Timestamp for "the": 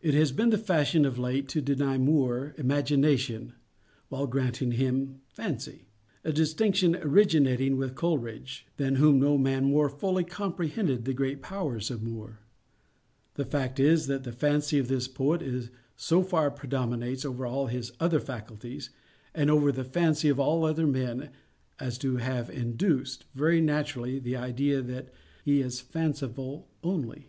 0.48-0.56, 11.04-11.12, 13.34-13.44, 14.24-14.32, 19.70-19.84, 24.18-24.36